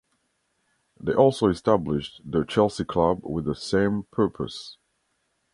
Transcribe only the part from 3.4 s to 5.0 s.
the same purpose.